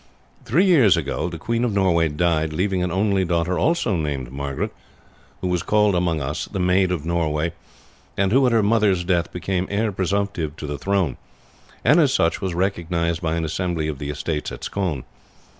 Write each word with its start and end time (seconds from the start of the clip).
Three 0.45 0.65
years 0.65 0.97
ago 0.97 1.29
the 1.29 1.37
Queen 1.37 1.63
of 1.63 1.73
Norway 1.75 2.09
died, 2.09 2.53
leaving 2.53 2.81
an 2.81 2.91
only 2.91 3.23
daughter, 3.23 3.59
also 3.59 3.95
named 3.97 4.31
Margaret, 4.31 4.73
who 5.41 5.47
was 5.47 5.61
called 5.61 5.93
among 5.93 6.19
us 6.21 6.45
the 6.45 6.57
'Maid 6.59 6.91
of 6.91 7.05
Norway,' 7.05 7.53
and 8.17 8.31
who, 8.31 8.47
at 8.47 8.51
her 8.51 8.63
mother's 8.63 9.03
death, 9.03 9.31
became 9.31 9.67
heir 9.69 9.91
presumptive 9.91 10.55
to 10.55 10.65
the 10.65 10.79
throne, 10.79 11.17
and 11.85 11.99
as 11.99 12.11
such 12.11 12.41
was 12.41 12.55
recognized 12.55 13.21
by 13.21 13.35
an 13.35 13.45
assembly 13.45 13.87
of 13.87 13.99
the 13.99 14.09
estates 14.09 14.51
at 14.51 14.63
Scone. 14.63 15.03